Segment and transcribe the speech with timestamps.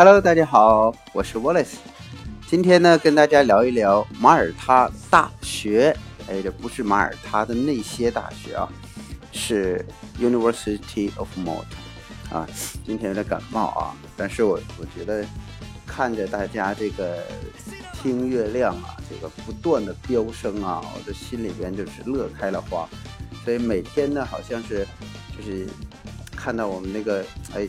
[0.00, 1.74] Hello，大家好，我是 Wallace。
[2.46, 5.92] 今天呢，跟大家聊一聊马耳他大学。
[6.28, 8.68] 哎，这不是马耳他的那些大学啊，
[9.32, 9.84] 是
[10.20, 12.46] University of Malta 啊。
[12.86, 15.26] 今天有点感冒啊，但是我我觉得
[15.84, 17.24] 看着大家这个
[17.92, 22.88] 听阅量啊，这个不断的飙升啊，我的心里边就是乐开了花。
[23.44, 24.86] 所以每天呢，好像是
[25.36, 25.66] 就是
[26.36, 27.68] 看到我们那个哎。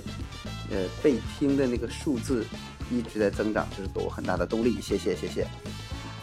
[0.71, 2.45] 呃，被听的那个数字
[2.91, 4.79] 一直在增长，这是给我很大的动力。
[4.81, 5.47] 谢谢，谢谢。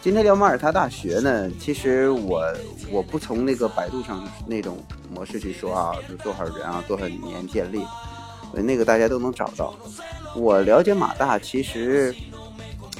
[0.01, 2.41] 今天聊马耳他大学呢，其实我
[2.89, 4.77] 我不从那个百度上那种
[5.13, 7.81] 模式去说啊，就多少人啊，多少年建立，
[8.53, 9.75] 那个大家都能找到。
[10.35, 12.15] 我了解马大，其实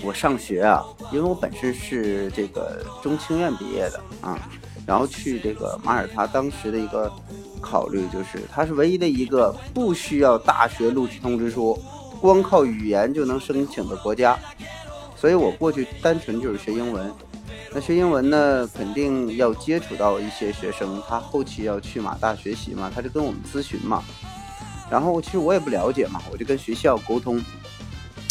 [0.03, 4.37] 我上学啊，因为我本身是这个中青院毕业的啊，
[4.85, 7.09] 然后去这个马耳他，当时的一个。
[7.57, 11.77] 考虑就是，它是唯一的一个不需要大学录取通知书，
[12.21, 14.37] 光靠语言就能申请的国家。
[15.15, 17.11] 所以我过去单纯就是学英文。
[17.73, 24.03] 那学英文呢，肯定要接触到一些学生，他后期要去马大学习嘛，他就跟我们咨询嘛。
[24.89, 27.43] 然后其实我也不了解嘛，我就跟学校沟通，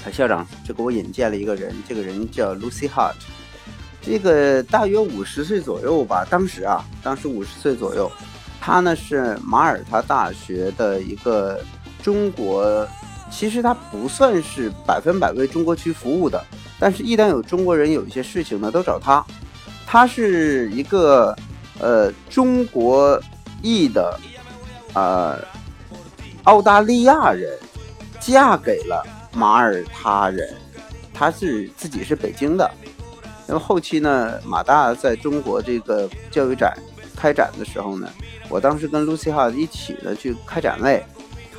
[0.03, 3.13] 他校长就给我引荐了一个人，这个人叫 Lucy Hart，
[4.01, 8.11] 这个大约五十岁左右吧，当时啊，当时五十岁左右。
[8.61, 11.61] 他呢是马耳他大学的一个
[12.03, 12.87] 中国，
[13.31, 16.45] 其实他不算是百分百为中国区服务的，
[16.79, 19.25] 但是，一旦有中国人有一些事情呢，都找他。
[19.87, 21.37] 他是一个
[21.79, 23.21] 呃中国
[23.63, 24.19] 裔的
[24.95, 25.39] 呃
[26.45, 27.57] 澳大利亚人，
[28.19, 30.55] 嫁给了马耳他人，
[31.15, 32.69] 他是自己是北京的。
[33.47, 36.77] 那么后期呢，马大在中国这个教育展
[37.15, 38.09] 开展的时候呢。
[38.49, 41.03] 我当时跟 Lucy 哈一起的去开展位，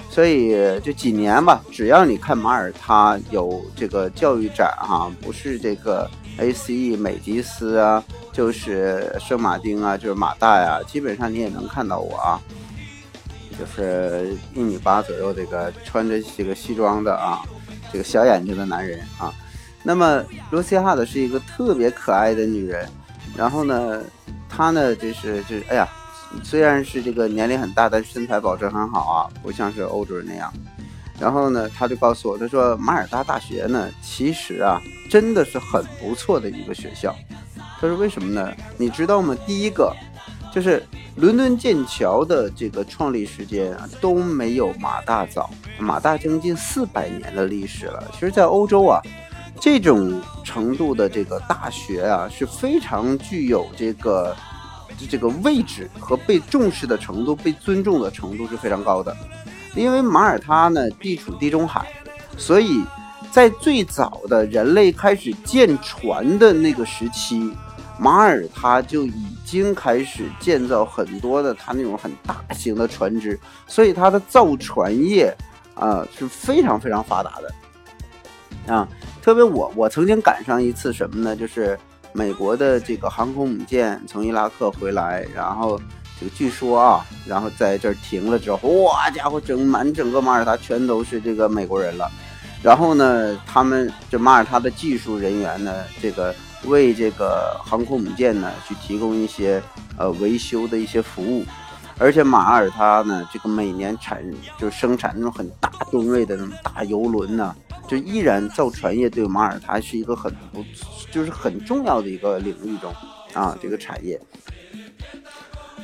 [0.09, 6.09] 所以这几年吧，只要你看马耳他有这个教育展哈，不是这个
[6.39, 12.39] ACE 美吉斯啊，就是圣马丁啊，就是马大呀，基本上你也能看到我啊，
[13.59, 17.41] 就是一米八左右这个穿着这个西装的啊，
[17.91, 19.33] 这个小眼睛的男人啊。
[19.83, 22.87] 那么 Lucy 哈的是一个特别可爱的女人，
[23.35, 24.01] 然后呢，
[24.49, 25.87] 她呢就是就是哎呀。
[26.43, 30.51] 虽然是这个年龄很大，但身材保持很好啊，不像是欧洲人那样。
[31.19, 34.79] 然后呢，他就告诉我，他说马耳他大学呢，其实啊，
[35.09, 37.15] 真的是很不错的一个学校。
[37.81, 38.53] 他说为什么呢？
[38.77, 39.35] 你知道吗？
[39.45, 39.91] 第一个
[40.53, 45.49] 就是伦敦剑桥的这个创立时间啊，都没有马大早，
[45.79, 48.03] 马大将近四百年的历史了。
[48.13, 49.01] 其实，在欧洲啊，
[49.59, 54.35] 这种程度的这个大学啊，是非常具有这个。
[55.05, 59.15] 这个位置和被重视的程度、被尊重的程度是非常高的，
[59.75, 61.87] 因为马耳他呢地处地中海，
[62.37, 62.81] 所以
[63.31, 67.53] 在最早的人类开始建船的那个时期，
[67.99, 75.31] 马耳他就已经开始建造很多的它那种很大型的船只，所以它的造船业
[75.75, 78.87] 啊是非常非常发达的啊。
[79.21, 81.35] 特别我我曾经赶上一次什么呢？
[81.35, 81.77] 就是。
[82.13, 85.79] 美国的这个航空母舰从伊拉克回来，然后
[86.19, 92.09] 这个据说啊，然后在这儿停了之后，哇家伙，整满整个马耳他全都是这个美国人了。
[92.63, 96.33] 然后呢，他们这马耳他的技术人员呢，这个
[96.65, 99.61] 为这个航空母舰呢去提供一些
[99.95, 101.45] 呃维修的一些服务。
[101.99, 104.23] 而且马耳他呢，这个每年产
[104.57, 107.55] 就生产那种很大吨位的那种大游轮呢。
[107.87, 110.63] 就依然造船业对马耳他是一个很不，
[111.11, 112.93] 就是很重要的一个领域中
[113.33, 114.19] 啊，这个产业。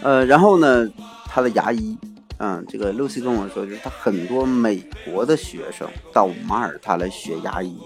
[0.02, 0.88] 呃，然后呢，
[1.26, 1.98] 他的牙医，
[2.38, 7.78] 嗯，这个 Lucy 跟我说，就是他很多美国的学生到马耳他来学牙医。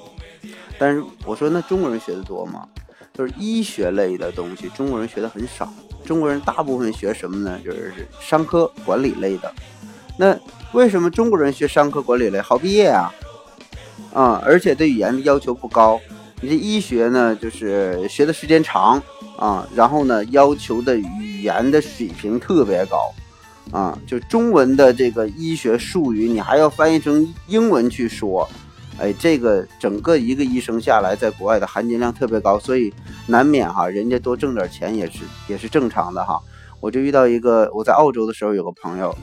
[0.79, 2.67] 但是我说，那中国人学的多吗？
[3.13, 5.71] 就是医学类的东西，中国人学的很少。
[6.05, 7.59] 中国人大部分学什么呢？
[7.63, 9.51] 就是商科管理类的。
[10.17, 10.35] 那
[10.71, 13.13] 为什么中国人学商科管理类好毕业啊？
[14.17, 15.99] 啊，而且对语言的要求不高。
[16.41, 18.99] 你这医学呢，就是学的时间长
[19.37, 23.13] 啊，然后呢，要求的语言的水平特别高
[23.71, 23.95] 啊。
[24.07, 28.49] 就中文的这个医学术语，你还要翻译成英文去说，
[28.97, 32.91] 哎，这个整个一个医生下来，在国外的含金量特别高，所以
[33.27, 36.41] 难免哈，人家多挣点钱也是也是正常的哈。
[36.79, 39.15] 我就遇到一个，我在澳洲的时候有个朋友。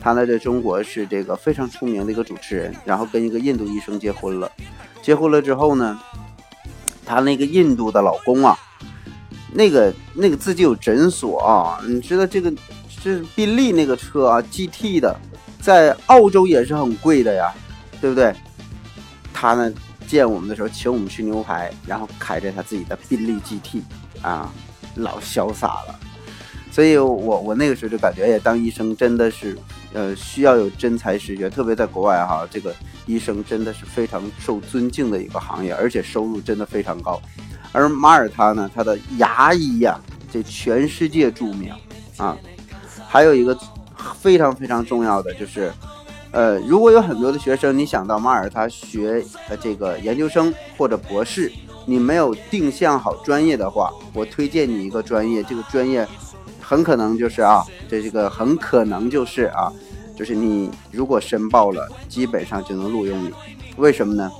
[0.00, 4.50] 他呢，在中国是这个非常出名的一个主持人，然后跟一个印度医生结婚了。
[5.02, 5.98] 结婚了之后呢，
[7.04, 8.56] 他那个印度的老公啊，
[9.52, 12.52] 那个那个自己有诊所啊，你知道这个
[12.88, 15.18] 是宾利那个车啊，GT 的，
[15.60, 17.52] 在澳洲也是很贵的呀，
[18.00, 18.34] 对不对？
[19.32, 19.72] 他呢
[20.06, 23.82] 见我们的时候请我们吃牛排，然后开着他自己的宾利 GT
[24.22, 24.52] 啊，
[24.96, 25.98] 老潇洒了。
[26.70, 29.56] 所以我我那个时候就感觉，哎，当医生真的是，
[29.94, 32.74] 呃，需要有真才实学，特别在国外哈，这个
[33.06, 37.20] 医生真的是非常受尊敬的一个行业，而且收入真的非常高。
[37.72, 39.98] 而马耳他呢，他的牙医呀，
[40.30, 41.72] 这全世界著名
[42.18, 42.36] 啊。
[43.06, 43.58] 还有一个
[44.20, 45.72] 非常非常重要的就是，
[46.32, 51.50] 呃，如果有很多的学生，你想到马耳他学呃这个研究生或者博士，
[51.86, 56.06] 你没有定向好专业的话，我推荐你一个专业，这个专业。
[56.68, 59.72] 很可能就是啊，这这个很可能就是啊，
[60.14, 63.32] 就是你如果申报了，基本上就能录用你。
[63.78, 64.30] 为什么呢？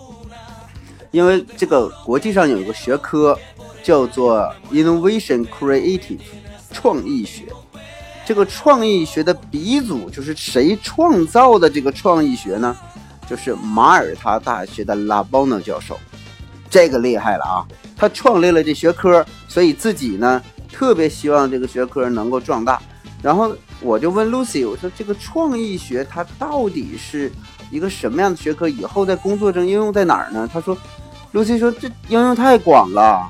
[1.10, 3.34] 因为这个国际上有一个学科
[3.82, 6.20] 叫做 Innovation Creative
[6.70, 7.44] 创意学。
[8.26, 12.76] 这个创意学的鼻祖就是谁创造的这个创意学呢？
[13.26, 15.98] 就是马耳他大学的拉波诺教授。
[16.68, 17.64] 这个厉害了啊！
[17.96, 20.42] 他创立了这学科，所以自己呢。
[20.78, 22.80] 特别希望这个学科能够壮大，
[23.20, 27.32] 然后我就问 Lucy，我说这个创意学它到底是
[27.68, 28.68] 一个什么样的学科？
[28.68, 30.48] 以后在工作中应用在哪儿呢？
[30.52, 30.78] 他说
[31.32, 33.28] ，Lucy 说这应用太广了。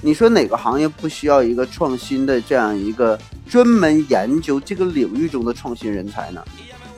[0.00, 3.18] 你说哪个行业不需要一个创新的这样一个
[3.48, 6.40] 专门研究这个领域中的创新人才呢？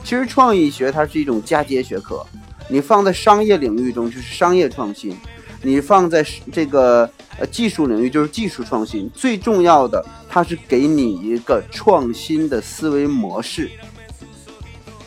[0.03, 2.23] 其实创意学它是一种嫁接学科，
[2.67, 5.17] 你放在商业领域中就是商业创新。
[5.61, 13.69] 你放在这个呃技术领域就是技术创新，最重要的它是给你一个创新的思维模式。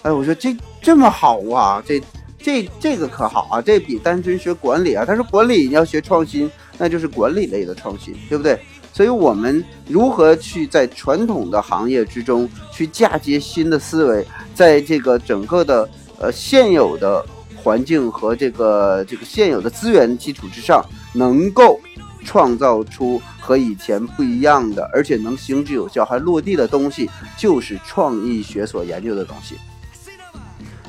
[0.02, 2.02] 哎，我说这这么好啊，这
[2.38, 5.04] 这这个可好啊，这比单纯学管理啊。
[5.04, 8.58] 他说管理你要学创新，那就是管理类的创新，对不对？
[8.92, 15.88] 所以我们如何去在传统的行业之中去嫁接新的思维，在这个整个的
[16.18, 17.24] 呃现有的。
[17.62, 21.78] 环境和这个这个现有的资源基础之上，能够
[22.24, 29.56] 创造出和以前不一样的，而且能行之有效还落地的东西，就是创意学所研究的东西。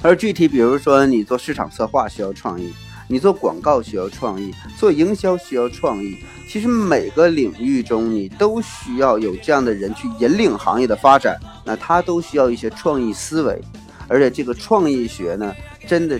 [0.01, 2.73] 而具体，比如说你做市场策划需要创意，
[3.07, 6.17] 你做广告需要创意，做营销需要创意。
[6.49, 13.61] 其实每个领域中，你都需要有这样的人去引领行业的发展，那他都需要一些创意思维。
[14.07, 15.53] 而且这个创意学呢，
[15.87, 16.19] 真的。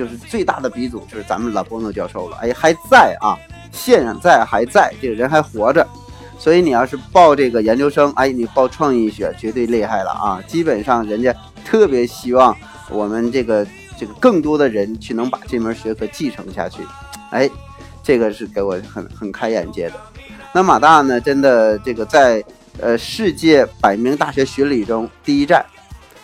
[0.00, 3.36] 就是最大的鼻祖就是咱们拉波诺教授了，哎，还在啊，
[3.70, 5.86] 现在还在，这个人还活着，
[6.38, 10.42] 所以你要是报这个研究生，哎，你报创意学绝对厉害了啊！
[10.46, 11.34] 基本上人家
[11.66, 12.56] 特别希望
[12.88, 13.66] 我们这个
[13.98, 16.80] 这个更多的人去能把这门学科继承下去，
[17.30, 17.50] 哎，
[18.02, 19.96] 这个是给我很很开眼界的。
[20.50, 22.42] 那马大呢，真的这个在
[22.80, 25.62] 呃世界百名大学学理中第一站，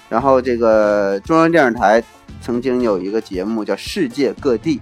[0.09, 2.03] 然后这个中央电视台。
[2.43, 4.77] 曾经有一个节目叫《世界各地》，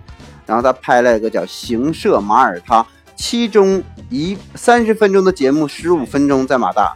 [0.44, 2.82] 然后他拍了一个叫《行摄马耳他》，
[3.16, 6.94] 其中一三十分钟的节目，十五分钟在马大。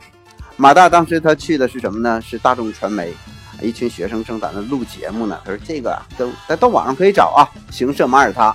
[0.57, 2.21] 马大当时他去的是什么呢？
[2.21, 3.15] 是大众传媒，
[3.63, 5.41] 一群学生正在那录节目呢。
[5.43, 8.51] 他说：“这个啊，都在到网上可以找啊，《行摄马耳他》。”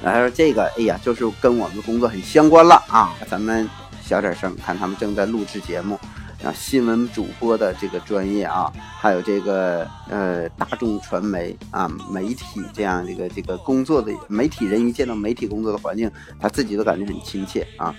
[0.00, 3.68] 然后他说：“这个，哎呀，就是跟我们的工作很相关了啊，咱们
[4.00, 5.98] 小点声，看他们正在录制节目。”
[6.42, 17.94] 啊，新闻主播的这个专业啊，还有这个呃大众传媒啊媒体这样这个这个工作的媒体人一见到媒体工作的环境，他自己都感觉很亲切啊。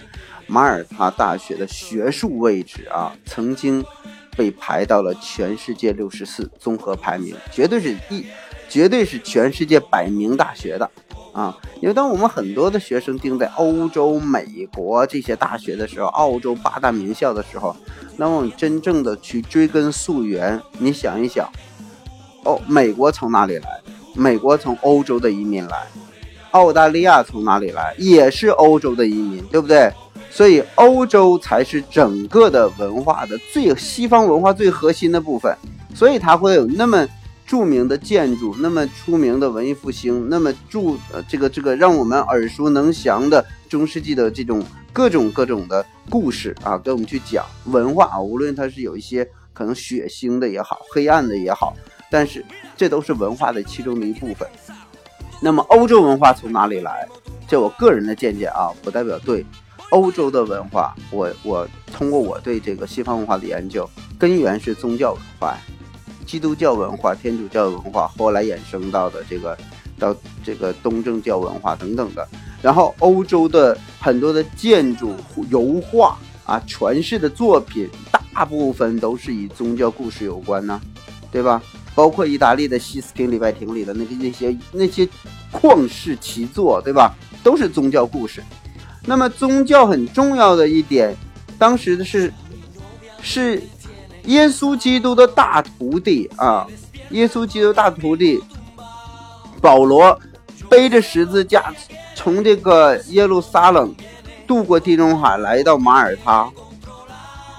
[0.48, 3.84] 马耳他大学的学术位置啊，曾经
[4.36, 8.25] 被排到了全世界六十四综合排名，绝对是一，
[8.69, 10.89] 绝对是全世界百名大学的。
[11.31, 17.75] 啊，因为当我们很多的学生定在欧洲、美国这些大学的时候，澳洲八大名校的时候，
[18.17, 21.48] 那么真正的去追根溯源，你想一想，
[22.43, 23.69] 哦，美国从哪里来？
[24.15, 25.88] 美国从欧洲的移民来，
[26.51, 27.93] 澳大利亚从哪里来？
[27.98, 29.91] 也是欧洲的移民，对不对？
[30.31, 35.55] 所以欧洲才是整个的文化的最西方文化最核心的部分，
[35.93, 37.07] 所以它会有那么。
[37.50, 44.63] 著名的建筑，那么出名的文艺复兴，那么著呃这个这个让我们耳熟能详的中世纪的这种
[44.94, 51.75] 各种各种的故事啊，给我们去讲文化啊，无论它是有一些可能血腥的也好，黑暗的也好，
[52.12, 52.46] 但是
[52.77, 54.48] 这都是文化的其中的一部分。
[55.41, 57.08] 那么欧洲文化从哪里来？
[57.48, 59.44] 这我个人的见解啊，不代表对。
[59.89, 63.89] 欧洲的文化，我我通过我对这个西方文化的研究，
[64.20, 65.58] 根源是宗教文化。
[66.29, 69.57] 基督教文化、天主教文化，后来衍生到的这个，
[69.98, 72.27] 到这个东正教文化等等的。
[72.62, 75.15] 然后欧洲的很多的建筑、
[75.50, 77.89] 油画啊、传世的作品，
[78.31, 80.79] 大部分都是以宗教故事有关呢，
[81.31, 81.59] 对吧？
[81.95, 85.09] 包括意大利的西斯廷礼拜亭里的那个那些那些
[85.51, 87.15] 旷世奇作，对吧？
[87.43, 88.43] 都是宗教故事。
[89.03, 91.15] 那么宗教很重要的一点，
[91.57, 92.31] 当时的是
[93.21, 93.62] 是
[94.29, 96.65] 耶稣基督的大徒弟啊，
[97.09, 98.39] 耶稣基督大徒弟
[99.59, 100.17] 保罗
[100.69, 101.74] 背着十字架
[102.15, 103.93] 从这个耶路撒冷
[104.45, 106.50] 渡过地中海来到马耳他。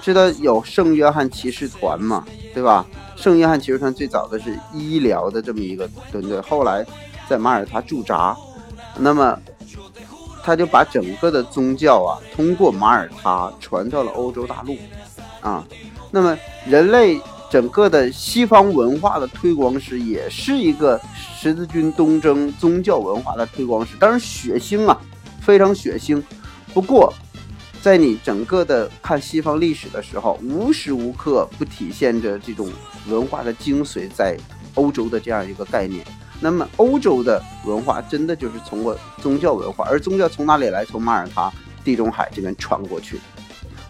[0.00, 2.24] 知道有圣约翰骑士团嘛，
[2.54, 2.86] 对吧？
[3.16, 6.86] 圣约翰骑士团最早的是医疗的这么一个团队，后来
[7.28, 8.34] 在马耳他驻扎，
[8.96, 9.38] 那么
[10.42, 14.74] 他就把整个的宗教啊通过马耳他传到了欧洲大陆，
[15.42, 15.66] 啊，
[16.10, 16.36] 那么
[16.66, 25.00] 人类整个的西方文化的推广史也是一个十字军东征宗教文化的推广史，当然血腥啊，
[25.40, 26.22] 非常血腥，
[26.74, 27.12] 不过。
[27.82, 32.70] 在你整个的看西方历史的时候，无时无刻不体现着这种
[33.08, 34.36] 文化的精髓在
[34.74, 36.04] 欧洲的这样一个概念。
[36.40, 40.84] 那么，欧洲的文化真的就是通过宗教文化，而宗教从哪里来？
[40.84, 41.50] 从马耳他、
[41.82, 43.18] 地中海这边传过去。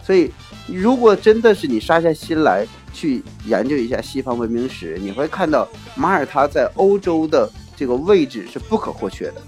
[0.01, 0.31] 所以，
[0.67, 9.41] 如果真的是你杀下心来去研究一下西方文明史，你会看到马耳他在欧洲的这个位置是不可或缺的。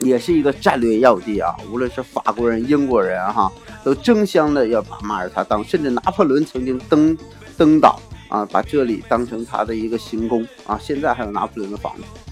[0.00, 1.54] 也是一个战略要地啊！
[1.70, 3.52] 无论是法国人、英国人哈，
[3.84, 7.14] 都争相的要把马耳他当，甚至拿破仑曾经登
[7.58, 8.00] 登岛
[8.30, 10.78] 啊，把这里当成他的一个行宫啊。
[10.80, 12.29] 现在还有拿破仑的房子。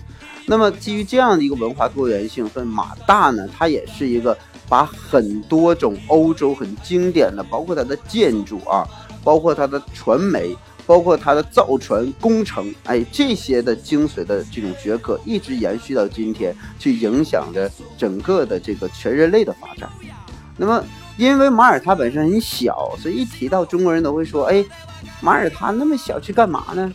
[0.48, 4.36] 那么基于这样的一个文化多元性，所以马大呢，它也是一个
[4.68, 8.82] 把很多种欧洲很经典的，包括它的建筑啊，
[9.22, 10.56] 包括它的传媒。
[10.88, 19.86] 包括它的造船工程，哎，这些的精髓的这种学科一直延续到今天，去影响着整个的这个全人类的发展。
[20.56, 20.82] 那么，
[21.18, 24.64] 因为马耳他本身很小，所以一提到中国人都会说，哎，
[25.20, 26.90] 马耳他那么小去干嘛呢？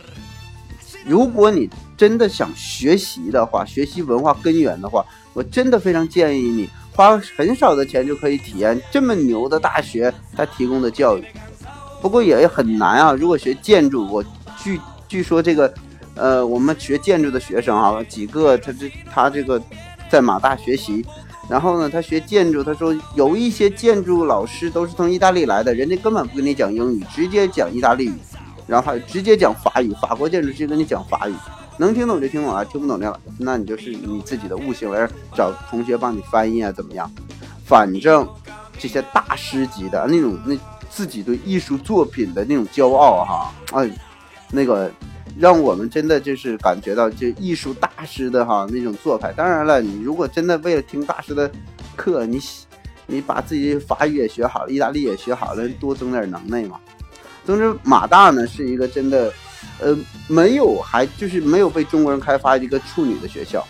[1.06, 11.24] 如果你真的想学习的话，学习文化根源的话，我真的非常建议你花很少的钱就可以体验这么牛的大学它提供的教育。
[12.00, 13.12] 不过也很难啊！
[13.14, 14.22] 如果学建筑，我
[14.62, 15.72] 据据说这个，
[16.14, 19.60] 呃，我们学建筑的学生啊，几个他这他这个
[20.10, 21.02] 在马大学习，
[21.48, 28.14] 然后呢，他学建筑，他说有一些建筑老师都是从意大利来的，人家根本不跟你讲英语，直接讲意大利语，
[28.66, 31.34] 然后还直接讲法语，法国建筑师跟你讲法语，
[31.78, 37.10] 能听懂就听懂啊，听不懂的，那你就是你自己的悟性，来找同学帮你翻译啊，怎么样？
[37.64, 38.28] 反正
[38.78, 40.56] 这些大师级的那种那。
[40.90, 43.90] 自己对艺术作品的那种骄傲，哈，哎，
[44.52, 44.88] 那个
[45.36, 49.32] 让我们真的就是感觉到就艺术大师的哈那种做派。
[49.32, 51.50] 当然了，你如果真的为了听大师的
[51.96, 52.38] 课，你
[53.06, 56.78] 你把自己法语也学好了，意大利也学好了，多增点能耐嘛。
[57.44, 59.32] 总之，马大呢是一个真的，
[59.80, 59.96] 呃，
[60.28, 63.66] 没有还就是没有被中国人开发一个处女的学校，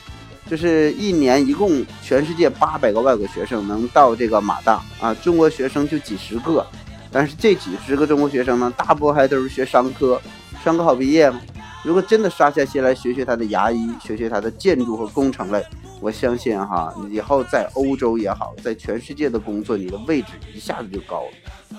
[0.49, 6.67] 就是一年一共全世界八百个外国学生能到这个马大啊，中国学生就几十个。
[7.11, 10.21] 但是这几十个中国学生呢，大部分还都是学商科，
[10.65, 11.41] 商科好毕业吗？
[11.85, 15.65] 如果真的杀下心来学学他的牙医，学学他的建筑和工程类，
[16.01, 21.79] 我相信哈，以后在欧洲也好，在全世界的工作，你的位置一下子就高了。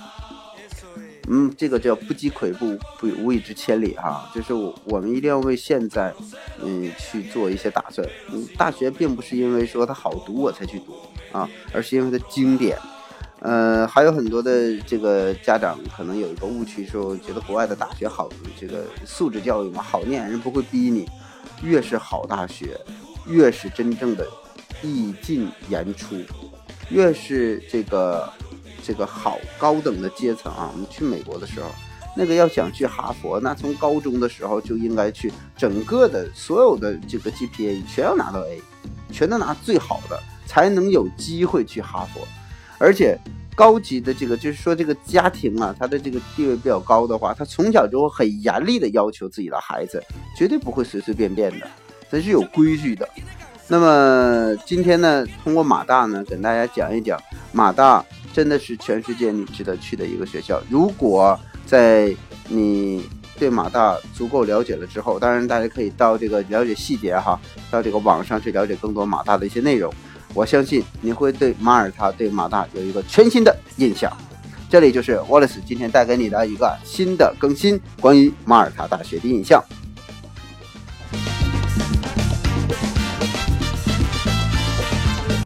[1.28, 4.30] 嗯，这个叫不积跬步，不无以至千里哈。
[4.34, 6.14] 就是我我们一定要为现在，
[6.62, 8.08] 嗯，去做一些打算。
[8.32, 10.96] 嗯，大学并不是因为说它好读我才去读
[11.32, 12.78] 啊，而是因为它经典。
[13.40, 18.28] 呃，还有很多的这个家长可能有一个误区，说觉得国外的大学好，
[18.60, 21.08] 这个素质教育嘛，好念，人不会逼你。
[21.64, 22.80] 越是好大学，
[23.28, 24.28] 越是真正的
[24.82, 26.16] 意进言出，
[26.90, 28.28] 越是这个
[28.86, 30.70] 这个好高等的阶层啊。
[30.72, 31.70] 我们去美国的时候，
[32.16, 38.62] 那个要想去哈佛，那从高中的时候就应该去，整个的所有的这个 GPA 全要拿到 A，
[39.12, 42.22] 全都拿最好的，才能有机会去哈佛。
[42.78, 43.18] 而且，
[43.56, 50.04] 高级的这个就是说，这个家庭啊，他的这个地位比较高的话，他从小就会很严厉的要求自己的孩子，
[50.38, 51.68] 绝对不会随随便便的，
[52.12, 53.08] 这是有规矩的。
[53.68, 57.20] 那么今天呢，通过马大呢，跟大家讲一讲，
[57.54, 60.62] 马大真的是全世界你值得去的一个学校。
[60.70, 62.14] 如果在
[62.50, 63.02] 你
[63.40, 67.40] 对马大足够了解了之后，当然大家可以到这个了解细节哈，
[67.72, 69.90] 到这个网上去了解更多马大的一些内容。
[70.34, 74.12] 我相信你会对马耳他、对马大有一个全新的印象。
[74.70, 79.64] 这里就是 Wallace 今天带给你的一个新的更新，关于马耳他大学的印象。